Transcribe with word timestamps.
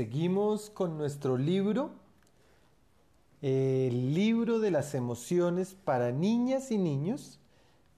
Seguimos 0.00 0.70
con 0.70 0.96
nuestro 0.96 1.36
libro, 1.36 1.90
el 3.42 4.14
libro 4.14 4.58
de 4.58 4.70
las 4.70 4.94
emociones 4.94 5.74
para 5.74 6.10
niñas 6.10 6.70
y 6.70 6.78
niños, 6.78 7.38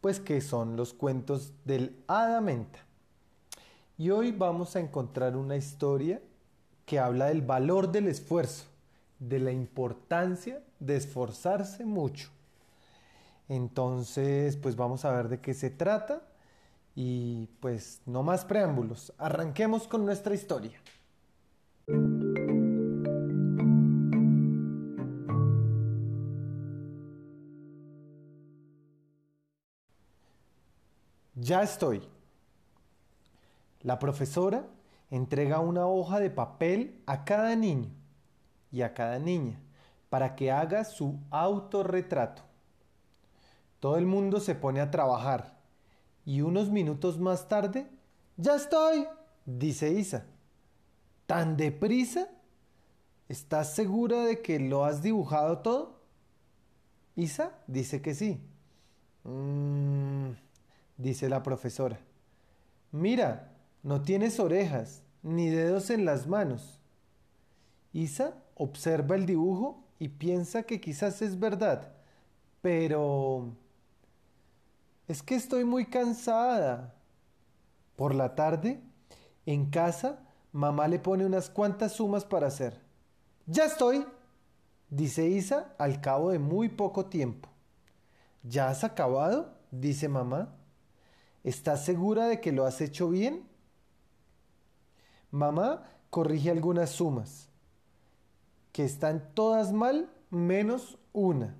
pues 0.00 0.18
que 0.18 0.40
son 0.40 0.74
los 0.74 0.94
cuentos 0.94 1.52
del 1.64 1.94
Hada 2.08 2.40
Menta. 2.40 2.80
Y 3.98 4.10
hoy 4.10 4.32
vamos 4.32 4.74
a 4.74 4.80
encontrar 4.80 5.36
una 5.36 5.54
historia 5.54 6.20
que 6.86 6.98
habla 6.98 7.26
del 7.26 7.42
valor 7.42 7.92
del 7.92 8.08
esfuerzo, 8.08 8.64
de 9.20 9.38
la 9.38 9.52
importancia 9.52 10.60
de 10.80 10.96
esforzarse 10.96 11.84
mucho. 11.84 12.30
Entonces, 13.48 14.56
pues 14.56 14.74
vamos 14.74 15.04
a 15.04 15.12
ver 15.12 15.28
de 15.28 15.40
qué 15.40 15.54
se 15.54 15.70
trata 15.70 16.20
y 16.96 17.46
pues 17.60 18.00
no 18.06 18.24
más 18.24 18.44
preámbulos, 18.44 19.12
arranquemos 19.18 19.86
con 19.86 20.04
nuestra 20.04 20.34
historia. 20.34 20.80
Ya 31.42 31.60
estoy. 31.60 32.08
La 33.80 33.98
profesora 33.98 34.64
entrega 35.10 35.58
una 35.58 35.88
hoja 35.88 36.20
de 36.20 36.30
papel 36.30 37.02
a 37.04 37.24
cada 37.24 37.56
niño 37.56 37.90
y 38.70 38.82
a 38.82 38.94
cada 38.94 39.18
niña 39.18 39.58
para 40.08 40.36
que 40.36 40.52
haga 40.52 40.84
su 40.84 41.18
autorretrato. 41.30 42.42
Todo 43.80 43.96
el 43.96 44.06
mundo 44.06 44.38
se 44.38 44.54
pone 44.54 44.80
a 44.80 44.92
trabajar 44.92 45.58
y 46.24 46.42
unos 46.42 46.70
minutos 46.70 47.18
más 47.18 47.48
tarde, 47.48 47.90
ya 48.36 48.54
estoy, 48.54 49.08
dice 49.44 49.90
Isa. 49.90 50.24
¿Tan 51.26 51.56
deprisa? 51.56 52.28
¿Estás 53.28 53.74
segura 53.74 54.26
de 54.26 54.42
que 54.42 54.60
lo 54.60 54.84
has 54.84 55.02
dibujado 55.02 55.58
todo? 55.58 56.02
Isa 57.16 57.58
dice 57.66 58.00
que 58.00 58.14
sí. 58.14 58.40
Mm, 59.24 60.30
dice 61.02 61.28
la 61.28 61.42
profesora. 61.42 61.98
Mira, 62.92 63.52
no 63.82 64.02
tienes 64.02 64.38
orejas 64.38 65.02
ni 65.22 65.48
dedos 65.48 65.90
en 65.90 66.04
las 66.04 66.26
manos. 66.26 66.78
Isa 67.92 68.34
observa 68.54 69.16
el 69.16 69.26
dibujo 69.26 69.84
y 69.98 70.08
piensa 70.08 70.62
que 70.62 70.80
quizás 70.80 71.22
es 71.22 71.38
verdad, 71.38 71.92
pero 72.60 73.52
es 75.08 75.22
que 75.22 75.34
estoy 75.34 75.64
muy 75.64 75.86
cansada. 75.86 76.94
Por 77.96 78.14
la 78.14 78.34
tarde, 78.34 78.80
en 79.44 79.66
casa, 79.66 80.20
mamá 80.52 80.88
le 80.88 80.98
pone 80.98 81.26
unas 81.26 81.50
cuantas 81.50 81.92
sumas 81.92 82.24
para 82.24 82.46
hacer. 82.46 82.80
Ya 83.46 83.64
estoy, 83.64 84.06
dice 84.88 85.28
Isa 85.28 85.74
al 85.78 86.00
cabo 86.00 86.30
de 86.30 86.38
muy 86.38 86.68
poco 86.68 87.06
tiempo. 87.06 87.48
¿Ya 88.42 88.68
has 88.68 88.84
acabado? 88.84 89.54
dice 89.70 90.08
mamá. 90.08 90.54
¿Estás 91.44 91.84
segura 91.84 92.26
de 92.26 92.40
que 92.40 92.52
lo 92.52 92.66
has 92.66 92.80
hecho 92.80 93.08
bien? 93.08 93.48
Mamá 95.30 95.88
corrige 96.10 96.50
algunas 96.50 96.90
sumas, 96.90 97.48
que 98.72 98.84
están 98.84 99.32
todas 99.34 99.72
mal 99.72 100.12
menos 100.30 100.98
una. 101.12 101.56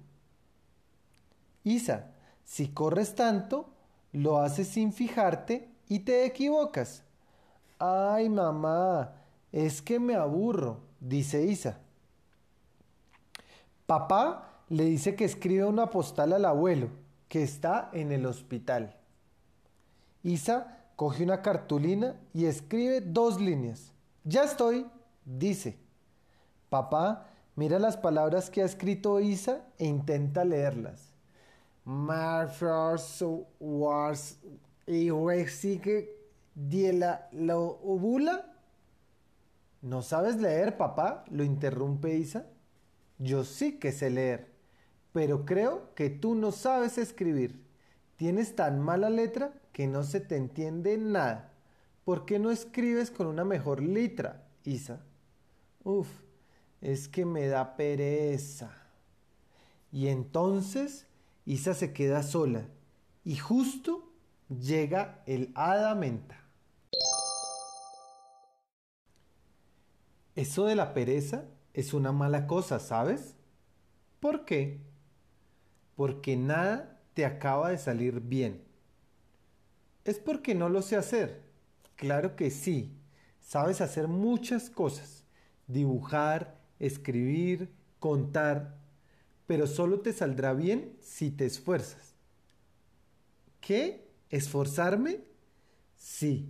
Isa, 1.65 2.13
si 2.45 2.69
corres 2.69 3.15
tanto, 3.15 3.71
lo 4.13 4.39
haces 4.39 4.69
sin 4.69 4.93
fijarte 4.93 5.69
y 5.89 6.01
te 6.01 6.27
equivocas. 6.27 7.03
Ay, 7.79 8.29
mamá, 8.29 9.15
es 9.51 9.83
que 9.83 9.99
me 9.99 10.15
aburro, 10.15 10.81
dice 11.01 11.45
Isa. 11.45 11.81
Papá 13.87 14.65
le 14.69 14.85
dice 14.85 15.17
que 15.17 15.25
escribe 15.25 15.65
una 15.65 15.91
postal 15.91 16.33
al 16.33 16.45
abuelo, 16.45 16.89
que 17.29 17.43
está 17.43 17.91
en 17.93 18.13
el 18.13 18.27
hospital. 18.27 18.97
Isa 20.23 20.79
coge 20.97 21.25
una 21.25 21.43
cartulina 21.43 22.17
y 22.33 22.47
escribe 22.47 23.01
dos 23.01 23.41
líneas. 23.41 23.93
Ya 24.25 24.45
estoy, 24.45 24.87
dice. 25.25 25.79
Papá 26.69 27.27
mira 27.57 27.79
las 27.79 27.97
palabras 27.97 28.51
que 28.51 28.63
ha 28.63 28.65
escrito 28.65 29.21
Isa 29.21 29.65
e 29.79 29.87
intenta 29.87 30.45
leerlas. 30.45 31.13
Marfors 31.85 33.25
was 33.59 34.39
y 34.87 35.11
diela 36.55 37.29
lo 37.33 37.81
ubula. 37.83 38.47
¿No 39.81 40.03
sabes 40.03 40.37
leer, 40.37 40.77
papá? 40.77 41.25
lo 41.31 41.43
interrumpe 41.43 42.17
Isa. 42.17 42.47
Yo 43.19 43.45
sí 43.45 43.79
que 43.79 43.93
sé 43.93 44.11
leer, 44.11 44.53
pero 45.13 45.45
creo 45.45 45.95
que 45.95 46.11
tú 46.11 46.35
no 46.35 46.53
sabes 46.53 46.99
escribir. 46.99 47.65
Tienes 48.17 48.55
tan 48.55 48.81
mala 48.81 49.11
letra 49.11 49.53
que 49.73 49.87
no 49.87 50.05
se 50.05 50.21
te 50.21 50.37
entiende 50.37 50.97
nada. 50.99 51.53
¿Por 52.05 52.25
qué 52.25 52.39
no 52.39 52.51
escribes 52.51 53.11
con 53.11 53.27
una 53.27 53.45
mejor 53.45 53.83
letra, 53.83 54.47
Isa? 54.65 55.05
Uf, 55.85 56.09
es 56.81 57.09
que 57.09 57.25
me 57.25 57.47
da 57.47 57.77
pereza. 57.77 58.73
Y 59.93 60.09
entonces 60.09 61.07
Isa 61.47 61.75
se 61.75 61.93
queda 61.93 62.23
sola 62.23 62.65
y 63.25 63.37
justo 63.37 64.13
llega 64.49 65.23
el 65.27 65.53
hada 65.55 65.95
menta. 65.95 66.39
Eso 70.35 70.65
de 70.67 70.77
la 70.77 70.95
pereza 70.95 71.45
es 71.75 71.93
una 71.93 72.11
mala 72.11 72.47
cosa, 72.47 72.79
¿sabes? 72.79 73.35
¿Por 74.19 74.45
qué? 74.45 74.81
Porque 75.95 76.37
nada 76.37 77.01
te 77.15 77.27
acaba 77.27 77.71
de 77.71 77.79
salir 77.79 78.21
bien. 78.21 78.72
Es 80.05 80.19
porque 80.19 80.55
no 80.55 80.69
lo 80.69 80.83
sé 80.83 80.97
hacer. 80.97 81.43
Claro 81.97 82.37
que 82.37 82.51
sí. 82.51 82.93
Sabes 83.41 83.81
hacer 83.81 84.09
muchas 84.09 84.71
cosas. 84.71 85.25
Dibujar, 85.67 86.59
escribir, 86.79 87.71
contar, 87.99 88.79
pero 89.47 89.67
solo 89.67 90.01
te 90.01 90.13
saldrá 90.13 90.55
bien 90.55 90.97
si 91.01 91.31
te 91.31 91.47
esfuerzas. 91.47 92.15
¿Qué? 93.61 94.09
¿Esforzarme? 94.31 95.21
Sí, 95.97 96.49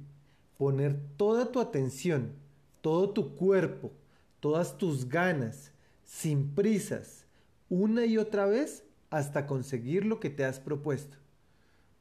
poner 0.59 0.99
toda 1.17 1.53
tu 1.53 1.61
atención, 1.61 2.33
todo 2.81 3.11
tu 3.11 3.37
cuerpo, 3.37 3.93
todas 4.41 4.79
tus 4.79 5.09
ganas, 5.09 5.73
sin 6.05 6.55
prisas, 6.55 7.27
una 7.69 8.07
y 8.07 8.19
otra 8.19 8.47
vez 8.47 8.85
hasta 9.11 9.47
conseguir 9.47 10.07
lo 10.07 10.21
que 10.21 10.31
te 10.31 10.45
has 10.45 10.61
propuesto. 10.61 11.17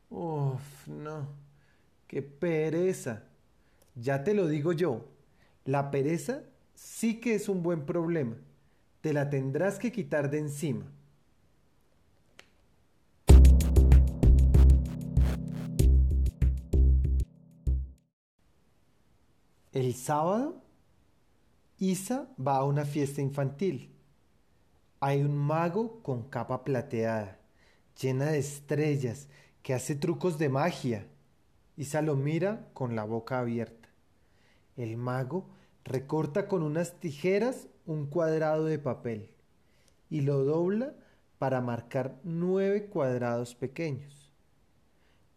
Uf, 0.09 0.88
no, 0.88 1.28
qué 2.12 2.22
pereza. 2.22 3.24
Ya 3.96 4.24
te 4.24 4.34
lo 4.34 4.48
digo 4.48 4.74
yo, 4.74 5.08
la 5.64 5.92
pereza 5.92 6.44
sí 6.76 7.22
que 7.22 7.36
es 7.36 7.48
un 7.48 7.64
buen 7.64 7.86
problema 7.86 8.36
te 9.02 9.14
la 9.14 9.30
tendrás 9.30 9.80
que 9.80 9.92
quitar 9.92 10.30
de 10.30 10.40
encima. 10.40 10.86
El 19.74 19.96
sábado, 19.96 20.62
Isa 21.80 22.28
va 22.38 22.58
a 22.58 22.66
una 22.66 22.86
fiesta 22.86 23.22
infantil. 23.22 23.90
Hay 25.00 25.24
un 25.24 25.36
mago 25.36 26.04
con 26.04 26.30
capa 26.30 26.64
plateada, 26.64 27.40
llena 28.00 28.25
de 28.25 28.38
estrellas, 28.38 29.28
que 29.64 29.74
hace 29.74 29.96
trucos 29.96 30.38
de 30.38 30.50
magia. 30.50 31.07
Isa 31.77 32.01
lo 32.01 32.18
con 32.73 32.95
la 32.95 33.03
boca 33.06 33.39
abierta. 33.39 33.89
El 34.75 34.97
mago 34.97 35.50
recorta 35.83 36.47
con 36.47 36.63
unas 36.63 37.00
tijeras 37.00 37.68
un 37.85 38.07
cuadrado 38.07 38.65
de 38.65 38.79
papel 38.79 39.31
y 40.09 40.21
lo 40.21 40.44
dobla 40.44 40.94
para 41.38 41.62
marcar 41.62 42.19
nueve 42.23 42.85
cuadrados 42.88 43.56
pequeños. 43.56 44.31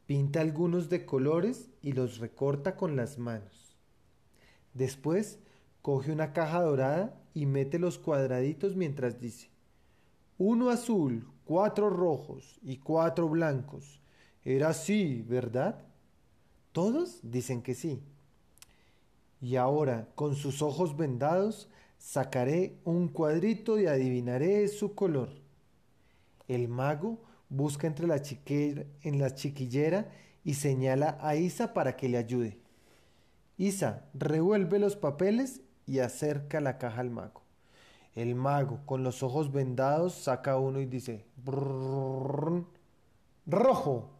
Pinta 0.06 0.40
algunos 0.40 0.90
de 0.90 1.06
colores 1.06 1.70
y 1.80 1.92
los 1.92 2.18
recorta 2.18 2.76
con 2.76 2.96
las 2.96 3.18
manos. 3.18 3.76
Después 4.74 5.38
coge 5.80 6.12
una 6.12 6.32
caja 6.32 6.60
dorada 6.60 7.22
y 7.32 7.46
mete 7.46 7.78
los 7.78 7.98
cuadraditos 7.98 8.76
mientras 8.76 9.20
dice, 9.20 9.50
uno 10.36 10.70
azul, 10.70 11.26
cuatro 11.44 11.88
rojos 11.90 12.58
y 12.62 12.78
cuatro 12.78 13.28
blancos. 13.28 14.02
Era 14.44 14.70
así, 14.70 15.22
¿verdad? 15.22 15.93
Todos 16.74 17.20
dicen 17.22 17.62
que 17.62 17.74
sí. 17.74 18.02
Y 19.40 19.54
ahora, 19.54 20.08
con 20.16 20.34
sus 20.34 20.60
ojos 20.60 20.96
vendados, 20.96 21.68
sacaré 21.98 22.80
un 22.84 23.06
cuadrito 23.06 23.78
y 23.78 23.86
adivinaré 23.86 24.66
su 24.66 24.96
color. 24.96 25.28
El 26.48 26.66
mago 26.66 27.22
busca 27.48 27.86
entre 27.86 28.08
la 28.08 28.20
en 29.02 29.20
la 29.20 29.32
chiquillera 29.36 30.10
y 30.42 30.54
señala 30.54 31.16
a 31.20 31.36
Isa 31.36 31.74
para 31.74 31.96
que 31.96 32.08
le 32.08 32.18
ayude. 32.18 32.58
Isa 33.56 34.06
revuelve 34.12 34.80
los 34.80 34.96
papeles 34.96 35.60
y 35.86 36.00
acerca 36.00 36.60
la 36.60 36.78
caja 36.78 37.02
al 37.02 37.10
mago. 37.10 37.42
El 38.16 38.34
mago, 38.34 38.80
con 38.84 39.04
los 39.04 39.22
ojos 39.22 39.52
vendados, 39.52 40.14
saca 40.14 40.58
uno 40.58 40.80
y 40.80 40.86
dice, 40.86 41.24
rojo. 43.46 44.13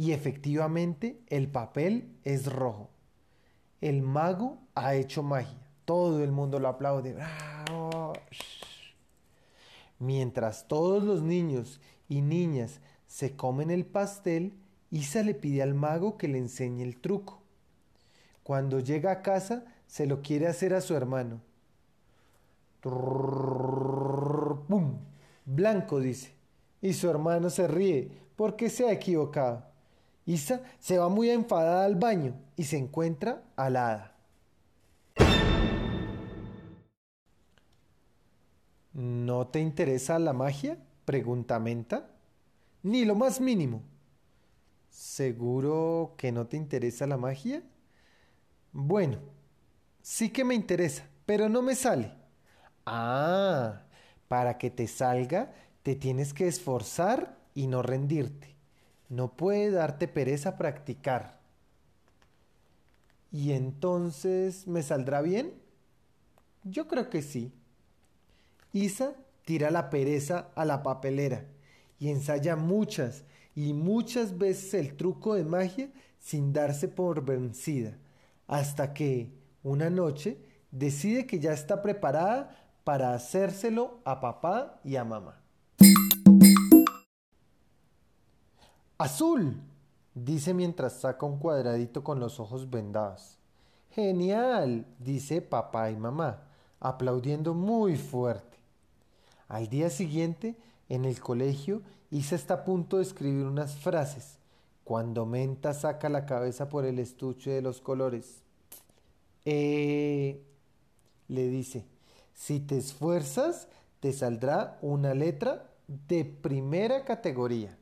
Y 0.00 0.12
efectivamente 0.12 1.20
el 1.26 1.46
papel 1.50 2.16
es 2.24 2.50
rojo. 2.50 2.88
El 3.82 4.00
mago 4.00 4.56
ha 4.74 4.94
hecho 4.94 5.22
magia. 5.22 5.60
Todo 5.84 6.24
el 6.24 6.32
mundo 6.32 6.58
lo 6.58 6.68
aplaude. 6.68 7.18
Mientras 9.98 10.66
todos 10.68 11.02
los 11.02 11.20
niños 11.20 11.82
y 12.08 12.22
niñas 12.22 12.80
se 13.06 13.36
comen 13.36 13.70
el 13.70 13.84
pastel, 13.84 14.54
Isa 14.90 15.22
le 15.22 15.34
pide 15.34 15.60
al 15.60 15.74
mago 15.74 16.16
que 16.16 16.28
le 16.28 16.38
enseñe 16.38 16.82
el 16.82 16.98
truco. 16.98 17.42
Cuando 18.42 18.80
llega 18.80 19.12
a 19.12 19.20
casa, 19.20 19.66
se 19.86 20.06
lo 20.06 20.22
quiere 20.22 20.46
hacer 20.46 20.72
a 20.72 20.80
su 20.80 20.96
hermano. 20.96 21.42
¡Pum! 24.66 24.96
Blanco 25.44 26.00
dice. 26.00 26.32
Y 26.80 26.94
su 26.94 27.10
hermano 27.10 27.50
se 27.50 27.68
ríe 27.68 28.10
porque 28.34 28.70
se 28.70 28.88
ha 28.88 28.92
equivocado. 28.92 29.68
Isa 30.26 30.62
se 30.78 30.98
va 30.98 31.08
muy 31.08 31.30
enfadada 31.30 31.84
al 31.84 31.96
baño 31.96 32.34
y 32.56 32.64
se 32.64 32.76
encuentra 32.76 33.42
alada. 33.56 34.16
¿No 38.92 39.46
te 39.46 39.60
interesa 39.60 40.18
la 40.18 40.32
magia? 40.32 40.78
pregunta 41.04 41.58
Menta. 41.58 42.10
Ni 42.82 43.04
lo 43.04 43.14
más 43.14 43.40
mínimo. 43.40 43.82
¿Seguro 44.88 46.14
que 46.16 46.32
no 46.32 46.46
te 46.46 46.56
interesa 46.56 47.06
la 47.06 47.16
magia? 47.16 47.62
Bueno, 48.72 49.18
sí 50.02 50.30
que 50.30 50.44
me 50.44 50.54
interesa, 50.54 51.04
pero 51.26 51.48
no 51.48 51.62
me 51.62 51.74
sale. 51.74 52.12
Ah, 52.86 53.82
para 54.28 54.58
que 54.58 54.70
te 54.70 54.86
salga, 54.86 55.52
te 55.82 55.94
tienes 55.94 56.34
que 56.34 56.48
esforzar 56.48 57.38
y 57.54 57.66
no 57.66 57.82
rendirte. 57.82 58.56
No 59.10 59.36
puede 59.36 59.70
darte 59.72 60.08
pereza 60.08 60.56
practicar. 60.56 61.40
¿Y 63.32 63.52
entonces 63.52 64.66
me 64.66 64.82
saldrá 64.82 65.20
bien? 65.20 65.52
Yo 66.64 66.88
creo 66.88 67.10
que 67.10 67.20
sí. 67.20 67.52
Isa 68.72 69.14
tira 69.44 69.70
la 69.70 69.90
pereza 69.90 70.48
a 70.54 70.64
la 70.64 70.82
papelera 70.82 71.44
y 71.98 72.10
ensaya 72.10 72.54
muchas 72.54 73.24
y 73.54 73.72
muchas 73.72 74.38
veces 74.38 74.74
el 74.74 74.96
truco 74.96 75.34
de 75.34 75.44
magia 75.44 75.90
sin 76.20 76.52
darse 76.52 76.86
por 76.86 77.24
vencida, 77.24 77.98
hasta 78.46 78.94
que, 78.94 79.32
una 79.64 79.90
noche, 79.90 80.38
decide 80.70 81.26
que 81.26 81.40
ya 81.40 81.52
está 81.52 81.82
preparada 81.82 82.70
para 82.84 83.12
hacérselo 83.12 84.00
a 84.04 84.20
papá 84.20 84.80
y 84.84 84.96
a 84.96 85.04
mamá. 85.04 85.39
Azul, 89.00 89.56
dice 90.14 90.52
mientras 90.52 90.92
saca 91.00 91.24
un 91.24 91.38
cuadradito 91.38 92.04
con 92.04 92.20
los 92.20 92.38
ojos 92.38 92.68
vendados. 92.68 93.38
Genial, 93.92 94.84
dice 94.98 95.40
papá 95.40 95.90
y 95.90 95.96
mamá, 95.96 96.42
aplaudiendo 96.80 97.54
muy 97.54 97.96
fuerte. 97.96 98.58
Al 99.48 99.70
día 99.70 99.88
siguiente, 99.88 100.54
en 100.90 101.06
el 101.06 101.18
colegio, 101.18 101.80
Isa 102.10 102.34
está 102.34 102.52
a 102.52 102.64
punto 102.64 102.98
de 102.98 103.04
escribir 103.04 103.46
unas 103.46 103.74
frases, 103.74 104.36
cuando 104.84 105.24
Menta 105.24 105.72
saca 105.72 106.10
la 106.10 106.26
cabeza 106.26 106.68
por 106.68 106.84
el 106.84 106.98
estuche 106.98 107.52
de 107.52 107.62
los 107.62 107.80
colores. 107.80 108.42
Eh, 109.46 110.44
le 111.26 111.48
dice, 111.48 111.86
si 112.34 112.60
te 112.60 112.76
esfuerzas, 112.76 113.66
te 114.00 114.12
saldrá 114.12 114.78
una 114.82 115.14
letra 115.14 115.70
de 115.86 116.26
primera 116.26 117.06
categoría. 117.06 117.79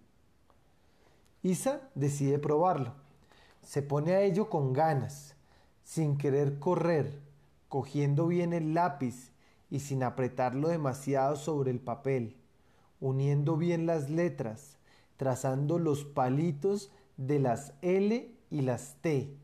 Isa 1.43 1.89
decide 1.95 2.39
probarlo. 2.39 2.95
Se 3.63 3.83
pone 3.83 4.15
a 4.15 4.23
ello 4.23 4.51
con 4.51 4.73
ganas, 4.73 5.37
sin 5.85 6.19
querer 6.19 6.59
correr, 6.59 7.21
cogiendo 7.69 8.27
bien 8.27 8.53
el 8.53 8.75
lápiz 8.75 9.31
y 9.71 9.81
sin 9.81 10.03
apretarlo 10.03 10.69
demasiado 10.69 11.37
sobre 11.37 11.71
el 11.71 11.81
papel, 11.81 12.37
uniendo 13.01 13.57
bien 13.57 13.87
las 13.87 14.11
letras, 14.11 14.79
trazando 15.17 15.79
los 15.79 16.05
palitos 16.05 16.91
de 17.17 17.39
las 17.39 17.75
L 17.83 18.35
y 18.51 18.61
las 18.63 18.97
T 19.01 19.37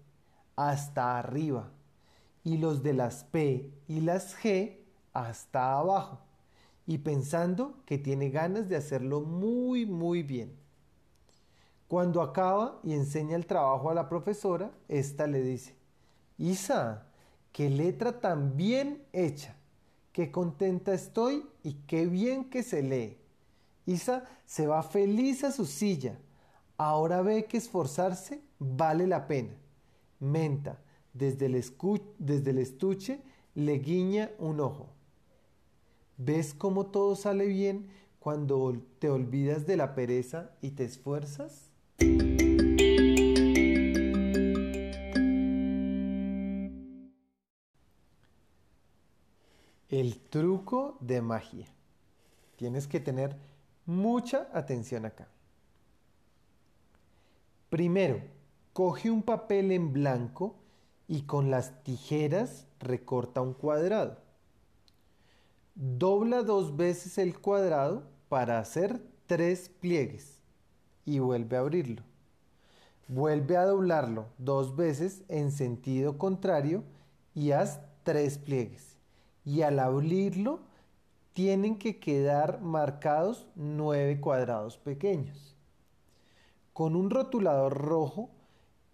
hasta 0.57 1.19
arriba 1.19 1.71
y 2.45 2.59
los 2.59 2.83
de 2.83 2.93
las 2.93 3.25
P 3.25 3.71
y 3.89 4.01
las 4.01 4.37
G 4.37 4.79
hasta 5.13 5.79
abajo 5.79 6.21
y 6.87 6.99
pensando 6.99 7.77
que 7.87 7.99
tiene 7.99 8.31
ganas 8.31 8.69
de 8.69 8.77
hacerlo 8.77 9.21
muy 9.21 9.87
muy 9.87 10.23
bien. 10.23 10.64
Cuando 11.89 12.23
acaba 12.23 12.81
y 12.83 12.95
enseña 12.95 13.37
el 13.37 13.47
trabajo 13.47 13.91
a 13.91 13.95
la 13.95 14.09
profesora, 14.09 14.73
ésta 14.89 15.27
le 15.27 15.43
dice, 15.43 15.75
Isa, 16.39 17.07
qué 17.53 17.71
letra 17.71 18.21
tan 18.21 18.57
bien 18.57 19.05
hecha 19.13 19.57
qué 20.15 20.31
contenta 20.31 20.95
estoy 20.95 21.45
y 21.65 21.75
qué 21.89 22.07
bien 22.07 22.45
que 22.45 22.63
se 22.63 22.83
lee. 22.85 23.19
Isa 23.85 24.25
se 24.47 24.69
va 24.69 24.83
feliz 24.85 25.43
a 25.43 25.51
su 25.51 25.67
silla. 25.67 26.17
Ahora 26.79 27.21
ve 27.21 27.47
que 27.47 27.57
esforzarse 27.57 28.41
vale 28.61 29.09
la 29.09 29.27
pena. 29.27 29.57
Menta, 30.21 30.79
desde 31.13 31.47
el, 31.47 31.65
desde 32.19 32.51
el 32.51 32.59
estuche, 32.59 33.23
le 33.57 33.81
guiña 33.81 34.31
un 34.39 34.61
ojo. 34.61 34.87
¿Ves 36.17 36.55
cómo 36.55 36.87
todo 36.87 37.17
sale 37.17 37.47
bien 37.47 37.89
cuando 38.21 38.73
te 39.01 39.11
olvidas 39.11 39.67
de 39.67 39.77
la 39.77 39.97
pereza 39.97 40.53
y 40.63 40.71
te 40.71 40.85
esfuerzas? 40.85 41.73
El 49.95 50.19
truco 50.19 50.97
de 50.99 51.23
magia. 51.23 51.69
Tienes 52.57 52.89
que 52.89 52.99
tener 52.99 53.37
mucha 53.87 54.49
atención 54.53 55.07
acá. 55.07 55.29
Primero, 57.71 58.21
coge 58.73 59.09
un 59.09 59.23
papel 59.23 59.71
en 59.71 59.93
blanco 59.93 60.57
y 61.07 61.23
con 61.23 61.49
las 61.49 61.85
tijeras 61.85 62.67
recorta 62.81 63.41
un 63.41 63.55
cuadrado. 63.55 64.19
Dobla 65.77 66.43
dos 66.43 66.77
veces 66.77 67.17
el 67.19 67.39
cuadrado 67.39 68.03
para 68.29 68.59
hacer 68.59 69.01
tres 69.29 69.69
pliegues 69.69 70.41
y 71.05 71.21
vuelve 71.21 71.57
a 71.57 71.61
abrirlo. 71.61 72.03
Vuelve 73.07 73.57
a 73.57 73.65
doblarlo 73.65 74.27
dos 74.39 74.75
veces 74.75 75.23
en 75.29 75.53
sentido 75.53 76.19
contrario 76.19 76.83
y 77.33 77.53
haz 77.53 77.79
tres 78.03 78.39
pliegues 78.39 78.94
y 79.45 79.63
al 79.63 79.79
abrirlo 79.79 80.61
tienen 81.33 81.79
que 81.79 81.99
quedar 81.99 82.61
marcados 82.61 83.47
nueve 83.55 84.21
cuadrados 84.21 84.79
pequeños. 84.79 85.57
Con 86.73 86.97
un 86.97 87.11
rotulador 87.11 87.77
rojo 87.77 88.31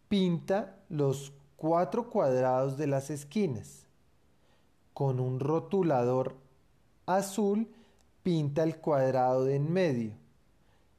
pinta 0.08 0.76
los 0.88 1.32
cuatro 1.56 2.10
cuadrados 2.10 2.76
de 2.76 2.86
las 2.86 3.10
esquinas. 3.10 3.86
Con 4.94 5.20
un 5.20 5.38
rotulador 5.40 6.36
azul 7.06 7.68
pinta 8.22 8.62
el 8.62 8.78
cuadrado 8.78 9.44
de 9.44 9.56
en 9.56 9.72
medio. 9.72 10.12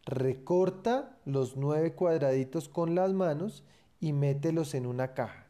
Recorta 0.06 1.18
los 1.26 1.58
nueve 1.58 1.94
cuadraditos 1.94 2.70
con 2.70 2.96
las 2.96 3.14
manos 3.14 3.64
y 4.00 4.14
mételos 4.14 4.74
en 4.74 4.86
una 4.86 5.14
caja. 5.14 5.46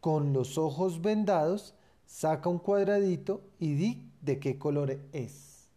Con 0.00 0.32
los 0.32 0.56
ojos 0.56 1.02
vendados 1.02 1.74
saca 2.06 2.48
un 2.48 2.58
cuadradito 2.58 3.42
y 3.58 3.74
di 3.74 4.10
de 4.22 4.38
qué 4.38 4.58
color 4.58 4.98
es. 5.12 5.68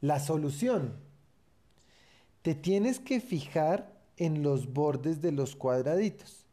La 0.00 0.20
solución. 0.20 0.94
Te 2.42 2.54
tienes 2.54 3.00
que 3.00 3.20
fijar 3.20 3.92
en 4.16 4.42
los 4.42 4.72
bordes 4.72 5.20
de 5.20 5.32
los 5.32 5.56
cuadraditos. 5.56 6.46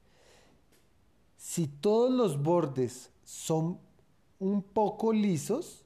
Si 1.38 1.68
todos 1.68 2.12
los 2.12 2.42
bordes 2.42 3.12
son 3.24 3.80
un 4.40 4.64
poco 4.64 5.14
lisos, 5.14 5.84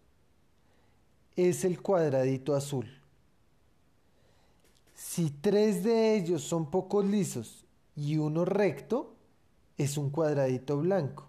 es 1.36 1.66
el 1.66 1.82
cuadradito 1.82 2.56
azul. 2.56 2.88
Si 4.94 5.30
tres 5.30 5.84
de 5.84 6.16
ellos 6.16 6.44
son 6.44 6.72
poco 6.72 7.04
lisos 7.04 7.66
y 7.96 8.18
uno 8.18 8.46
recto, 8.46 9.16
es 9.78 9.98
un 9.98 10.10
cuadradito 10.10 10.78
blanco. 10.78 11.28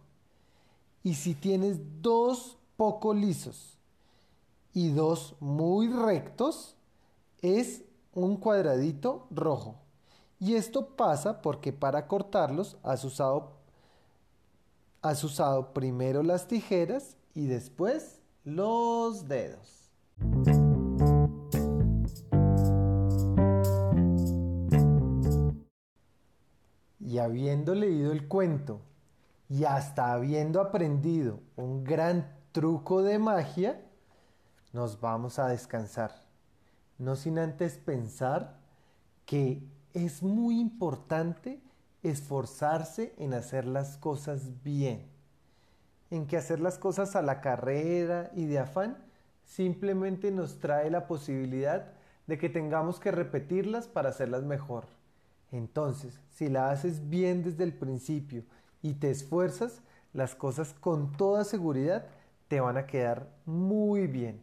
Y 1.09 1.15
si 1.15 1.35
tienes 1.35 1.79
dos 2.03 2.59
poco 2.77 3.15
lisos 3.15 3.79
y 4.75 4.91
dos 4.91 5.37
muy 5.41 5.89
rectos, 5.89 6.77
es 7.41 7.83
un 8.13 8.37
cuadradito 8.37 9.27
rojo. 9.31 9.77
Y 10.39 10.57
esto 10.57 10.89
pasa 10.97 11.41
porque 11.41 11.73
para 11.73 12.07
cortarlos 12.07 12.77
has 12.83 13.05
usado 13.05 13.53
has 15.01 15.25
usado 15.25 15.73
primero 15.73 16.23
las 16.23 16.47
tijeras 16.47 17.17
y 17.35 17.47
después 17.47 18.21
los 18.45 19.29
dedos. 19.29 19.89
Y 27.01 27.17
habiendo 27.17 27.75
leído 27.75 28.13
el 28.13 28.29
cuento 28.29 28.83
y 29.49 29.65
hasta 29.65 30.13
habiendo 30.13 30.61
aprendido 30.61 31.41
un 31.57 31.85
gran 31.85 32.37
truco 32.53 33.03
de 33.03 33.19
magia, 33.19 33.81
nos 34.73 35.01
vamos 35.01 35.39
a 35.39 35.49
descansar. 35.49 36.13
No 36.99 37.17
sin 37.17 37.39
antes 37.39 37.79
pensar 37.79 38.59
que 39.25 39.63
es 39.95 40.23
muy 40.23 40.61
importante 40.61 41.61
esforzarse 42.03 43.15
en 43.19 43.35
hacer 43.35 43.67
las 43.67 43.97
cosas 43.97 44.63
bien, 44.63 45.07
en 46.11 46.27
que 46.27 46.37
hacer 46.37 46.61
las 46.61 46.79
cosas 46.79 47.17
a 47.17 47.23
la 47.23 47.41
carrera 47.41 48.31
y 48.35 48.47
de 48.47 48.59
afán 48.59 48.99
simplemente 49.45 50.31
nos 50.31 50.59
trae 50.59 50.91
la 50.91 51.07
posibilidad 51.07 51.93
de 52.27 52.39
que 52.39 52.51
tengamos 52.51 53.01
que 53.01 53.11
repetirlas 53.11 53.89
para 53.89 54.11
hacerlas 54.11 54.45
mejor. 54.45 54.85
Entonces, 55.51 56.21
si 56.31 56.49
la 56.51 56.71
haces 56.71 57.09
bien 57.09 57.43
desde 57.43 57.65
el 57.65 57.73
principio 57.73 58.45
y 58.83 58.95
te 58.95 59.11
esfuerzas, 59.11 59.83
las 60.13 60.35
cosas 60.35 60.75
con 60.75 61.13
toda 61.13 61.45
seguridad 61.45 62.07
te 62.49 62.61
van 62.61 62.77
a 62.77 62.87
quedar 62.87 63.29
muy 63.45 64.07
bien. 64.07 64.41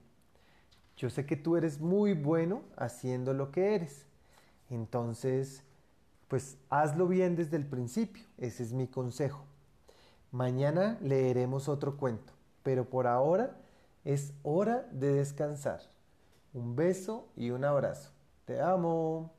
Yo 0.98 1.10
sé 1.10 1.26
que 1.26 1.36
tú 1.36 1.58
eres 1.58 1.82
muy 1.82 2.14
bueno 2.14 2.62
haciendo 2.78 3.34
lo 3.34 3.52
que 3.52 3.76
eres. 3.76 4.06
Entonces, 4.70 5.64
pues 6.28 6.58
hazlo 6.70 7.08
bien 7.08 7.36
desde 7.36 7.58
el 7.58 7.66
principio. 7.66 8.24
Ese 8.38 8.64
es 8.64 8.74
mi 8.74 8.88
consejo. 8.88 9.44
Mañana 10.32 10.98
leeremos 11.02 11.68
otro 11.70 11.98
cuento, 11.98 12.34
pero 12.64 12.90
por 12.90 13.08
ahora 13.08 13.58
es 14.04 14.34
hora 14.44 14.88
de 14.92 15.14
descansar. 15.14 15.82
Un 16.54 16.76
beso 16.76 17.28
y 17.36 17.50
un 17.50 17.66
abrazo. 17.66 18.12
Te 18.46 18.62
amo. 18.62 19.34